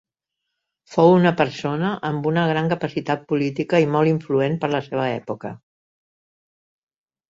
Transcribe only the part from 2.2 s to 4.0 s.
una gran capacitat política i